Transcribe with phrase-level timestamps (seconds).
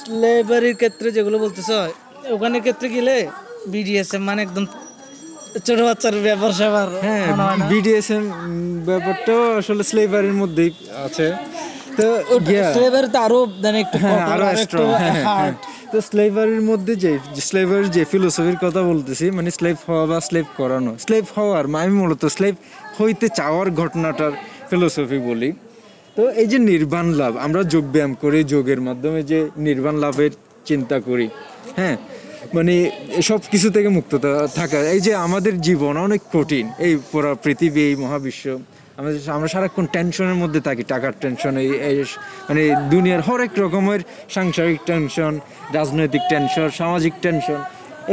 [0.00, 1.70] স্লেভারির ক্ষেত্রে যেগুলো বলতেছ
[2.34, 3.16] ওখানে ক্ষেত্রে গেলে
[3.74, 4.64] বিডিএসএম মানে একদম
[5.66, 8.24] ছোট বাচ্চার ব্যাপার স্যাপার। হ্যাঁ মনে বিডিএসএম
[8.88, 10.70] ব্যাপারটাও আসলে স্লেভারির মধ্যেই
[11.06, 11.26] আছে।
[11.98, 12.06] তো
[12.76, 14.86] স্লেভারি তো আরও মানে একটু হ্যাঁ আরও একটু স্ট্রং
[15.92, 17.12] তো স্লেভারির মধ্যে যে
[17.48, 21.96] স্লেভারির যে ফিলোসফির কথা বলতেছি মানে স্লেভ হওয়া বা স্লেভ করানো স্লেভ হওয়ার মানে আমি
[22.02, 22.54] মূলত স্লেভ
[22.98, 24.32] হইতে চাওয়ার ঘটনাটার
[24.70, 25.50] ফিলোসফি বলি।
[26.16, 30.32] তো এই যে নির্বাণ লাভ আমরা যোগ ব্যায়াম করি যোগের মাধ্যমে যে নির্বাণ লাভের
[30.68, 31.26] চিন্তা করি
[31.78, 31.96] হ্যাঁ?
[32.56, 32.74] মানে
[33.28, 34.12] সব কিছু থেকে মুক্ত
[34.58, 38.44] থাকা। এই যে আমাদের জীবন অনেক কঠিন এই পুরো পৃথিবী এই মহাবিশ্ব।
[38.98, 41.96] আমাদের আমরা সারাক্ষণ টেনশনের মধ্যে থাকি টাকার টেনশন এই এই
[42.48, 44.00] মানে দুনিয়ার হরেক রকমের
[44.36, 45.32] সাংসারিক টেনশন
[45.78, 47.60] রাজনৈতিক টেনশন সামাজিক টেনশন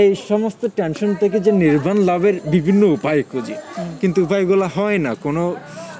[0.04, 3.56] এই সমস্ত টেনশন থেকে যে নির্বাণ লাভের বিভিন্ন উপায় খুঁজি।
[4.02, 5.44] কিন্তু উপায়গুলো হয় না। কোনো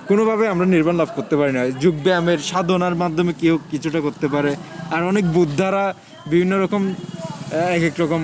[0.10, 4.52] কোনোভাবে আমরা নির্বাণ লাভ করতে পারি না। যোগব্যায়ামের সাধনার মাধ্যমে কেউ কিছুটা করতে পারে।
[4.96, 5.84] আর অনেক বুদ্ধারা
[6.32, 6.82] বিভিন্ন রকম
[7.76, 8.22] এক এক রকম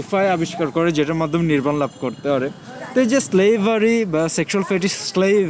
[0.00, 2.48] উপায় আবিষ্কার করে যেটার মাধ্যমে নির্বাণ লাভ করতে পারে।
[2.92, 5.44] তো এই যে স্লেভারি বা সেক্সুয়াল ফেটিস স্লেভ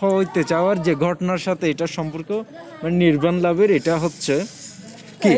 [0.00, 2.30] হইতে চাওয়ার যে ঘটনার সাথে এটা সম্পর্ক
[2.80, 4.34] মানে নির্বাণ লাভের এটা হচ্ছে
[5.22, 5.32] কি?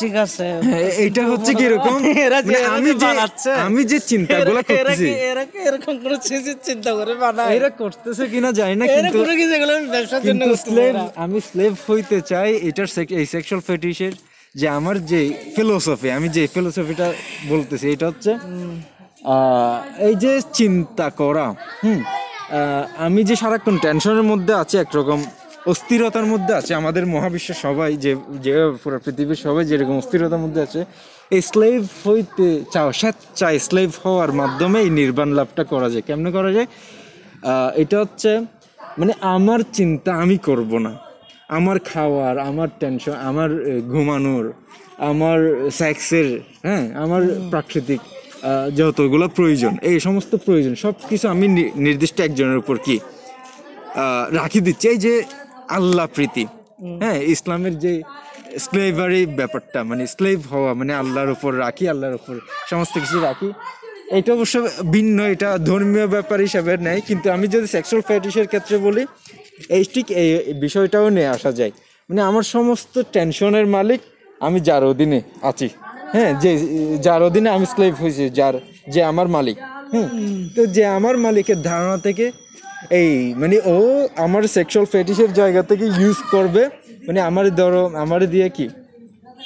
[0.00, 1.94] ঠিক আছে। হ্যাঁ, এটা হচ্ছে কি এরকম?
[2.38, 3.08] যে- মানে আমি যে
[3.64, 6.16] আমি যে চিন্তাগুলো এরা- এরা করতেছি। এরা এরকম কোনো
[6.62, 7.50] চিন্তা করে বানায়?
[7.56, 9.54] এরা করতেছে কিনা জানি না এরা কিন্তু কোনো কিছু
[9.90, 14.14] ব্যবসার জন্য স্লেভ আমি স্লেভ হইতে চাই এটার এই সেক্সুয়াল ফেটিশের
[14.54, 15.20] যে আমার যে
[15.56, 17.06] ফিলোসফি আমি যে ফিলোসফিটা
[17.48, 18.32] বলতেছি এটা হচ্ছে
[19.26, 21.46] আহ, এই যে চিন্তা করা
[21.84, 22.58] হুম আহ,
[22.98, 25.20] আমি যে সারাক্ষণ টেনশনের মধ্যে আছি একরকম
[25.72, 28.12] অস্থিরতার মধ্যে আছে। আমাদের মহাবিশ্বের সবাই যে
[28.44, 30.80] যে পুরো পৃথিবীর সবাই যেরকম অস্থিরতার মধ্যে আছে
[31.36, 36.50] এই স্লেভ হইতে চাও স্বেচ্ছায় স্লেভ হওয়ার মাধ্যমে এই নির্বাণ লাভটা করা যায়। কেমনে করা
[36.56, 36.68] যায়?
[37.82, 38.30] এটা হচ্ছে
[39.00, 40.92] মানে আমার চিন্তা আমি করব না।
[41.58, 43.50] আমার খাওয়ার আমার টেনশন আমার
[43.92, 44.44] ঘুমানোর
[45.10, 45.38] আমার
[45.80, 46.28] সেক্সের
[46.66, 48.00] হ্যাঁ আমার প্রাকৃতিক
[48.78, 51.46] যতগুলো প্রয়োজন এই সমস্ত প্রয়োজন সব কিছু আমি
[51.86, 52.96] নির্দিষ্ট একজনের উপর কি
[54.38, 55.12] রাখি দিচ্ছি। এই যে
[55.76, 56.44] আল্লাহ প্রীতি।
[57.02, 57.92] হ্যাঁ ইসলামের যে
[58.64, 62.34] স্লেভারি ব্যাপারটা মানে স্লেভ হওয়া মানে আল্লাহর উপর রাখি আল্লাহর উপর
[62.70, 63.48] সমস্ত কিছু রাখি
[64.18, 64.56] এটা অবশ্য
[64.94, 69.02] ভিন্ন এটা ধর্মীয় ব্যাপার হিসাবে নেয় কিন্তু আমি যদি সেক্সুয়াল ফ্যাটিসের ক্ষেত্রে বলি
[69.76, 70.30] এই ঠিক এই
[70.64, 71.72] বিষয়টাও নিয়ে আসা যায়।
[72.10, 74.00] মানে আমার সমস্ত টেনশনের মালিক
[74.40, 75.20] আমি যার অধীনে
[75.50, 75.68] আছি।
[76.14, 76.50] হ্যাঁ যে
[77.06, 78.54] যার অধীনে আমি স্লেভ হয়েছি যার
[78.94, 79.56] যে আমার মালিক।
[79.92, 80.08] হুম
[80.56, 82.24] তো যে আমার মালিকের ধারণা থেকে
[83.00, 83.76] এই মানে ও
[84.24, 86.62] আমার সেক্সুয়াল ফেটিসের জায়গা থেকে ইউজ করবে।
[87.06, 88.66] মানে আমার ধরো, আমার দিয়ে কি?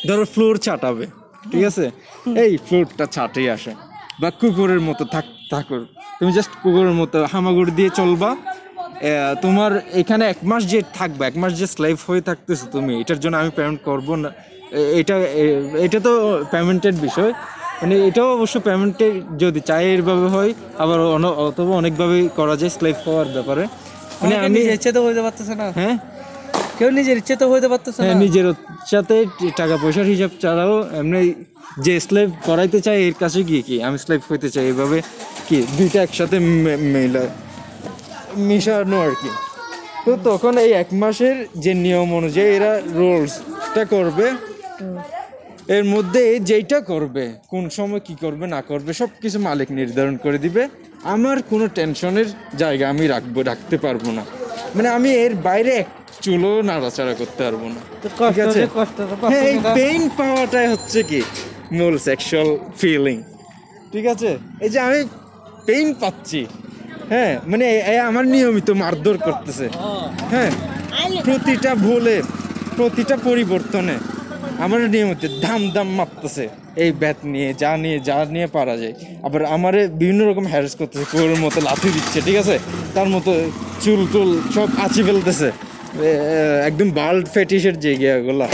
[0.08, 1.06] ধরো ফ্লোর ছাটাবে
[1.50, 1.84] ঠিক আছে?
[2.44, 3.72] এই ফ্লোরটা ছাটেই আসে।
[4.20, 5.82] বা কুকুরের মতো থাক থাকুর
[6.18, 8.30] তুমি জাস্ট কুকুরের মতো হামাগুড়ি দিয়ে চলবা।
[9.44, 13.34] তোমার এখানে এক মাস যে থাকবে, এক মাস যে স্লাইভ হয়ে থাকতেছো তুমি, এটার জন্য
[13.42, 14.30] আমি পেমেন্ট করব না।
[15.00, 15.16] এটা
[15.86, 16.12] এটা তো
[16.52, 17.32] পেমেন্টের বিষয়।
[17.80, 20.98] মানে এটাও অবশ্য পেমেন্টের যদি চাই এরভাবে হয় আবার
[21.48, 23.64] অথবা অনেকভাবেই করা যায় স্লাইভ হওয়ার ব্যাপারে।
[24.22, 25.94] মানে আমি ইচ্ছে তো হইতে পারতেছে না। হ্যাঁ?
[26.78, 28.46] কেউ নিজের ইচ্ছে তো হইতে পারতেছে না। হ্যাঁ নিজের
[28.86, 29.16] সাথে
[29.56, 31.20] টাকা পয়সার হিসাব ছাড়াও এমনি
[31.78, 33.76] যে স্লেভ করাইতে চাই এর কাছে গিয়ে কি?
[33.82, 34.98] আমি স্লেভ হইতে চাই এভাবে
[35.48, 37.24] কি দুইটা একসাথে মে- মেলা
[38.38, 39.30] মিশানো আর কি।
[40.04, 44.26] তো তখন এই এক মাসের যে নিয়ম অনুযায়ী এরা রোলসটা করবে।
[45.68, 50.38] এর মধ্যে যেইটা করবে কোন সময় কি করবে না করবে সব কিছু মালিক নির্ধারণ করে
[50.44, 50.62] দিবে।
[51.14, 52.28] আমার কোনো টেনশনের
[52.62, 54.24] জায়গা আমি রাখব রাখতে পারব না।
[54.76, 55.88] মানে আমি এর বাইরে এক
[56.24, 58.60] চুলো নাড়াচাড়া করতে পারব না। ঠিক আছে?
[59.30, 61.20] হ্যাঁ এই পেইন পাওয়াটাই হচ্ছে কি?
[61.78, 62.48] মূল সেক্সুয়াল
[62.80, 63.16] ফিলিং
[63.92, 64.30] ঠিক আছে?
[64.64, 65.00] এই যে আমি
[65.68, 66.40] পেইন পাচ্ছি।
[67.12, 67.66] হ্যাঁ মানে
[68.08, 69.66] আমার নিয়মিত মারধর করতেছে।
[70.32, 70.50] হ্যাঁ
[71.26, 72.16] প্রতিটা ভুলে
[72.76, 73.96] প্রতিটা পরিবর্তনে।
[74.58, 78.92] আমার নিয়মিত ধাম দাম মাপতেছে। এই ব্যাট নিয়ে যা নিয়ে যা নিয়ে পারা যায়।
[79.22, 82.58] আবার আমারে বিভিন্ন রকম হ্যারেস করতেছে কোরের মতো লাথি দিচ্ছে ঠিক আছে?
[82.94, 83.50] তার মতো
[83.80, 85.52] চুল টুল সব আঁচি ফেলতেছে।
[86.66, 88.48] একদম বাল্ড ফেটিসের যে এগুলা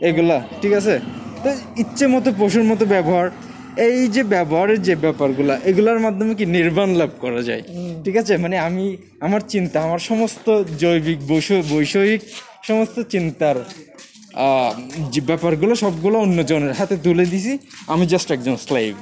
[0.00, 1.00] এগুলা ঠিক আছে?
[1.42, 3.30] তো ইচ্ছে মতো পশুর মতো ব্যবহার
[3.76, 7.62] এই যে ব্যবহারের যে ব্যাপারগুলা এগুলার মাধ্যমে কি নির্বাণ লাভ করা যায়?
[8.04, 8.36] ঠিক আছে?
[8.36, 12.20] মানে আমি আমার চিন্তা আমার সমস্ত জৈবিক বৈষ- বৈষয়িক
[12.62, 13.56] সমস্ত চিন্তার
[15.12, 17.52] যে ব্যাপারগুলো সবগুলো অন্যজনের হাতে তুলে দিছি,
[17.92, 18.92] আমি জাস্ট একজন স্লেভ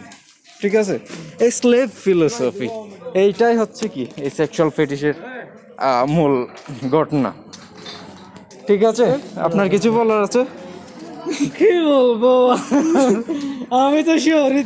[0.63, 0.97] ঠিক আছে?
[1.45, 2.69] এই স্লেভ ফিলোসফি
[3.23, 4.05] এইটাই হচ্ছে কি?
[4.25, 5.17] এই সেক্সুয়াল ফেটিসের
[6.15, 6.35] মূল
[6.95, 7.31] ঘটনা।
[8.69, 9.07] ঠিক আছে?
[9.47, 10.43] আপনার কিছু বলার আছে?
[11.59, 12.25] কি বলব?
[13.85, 14.65] আমি তো শিওরই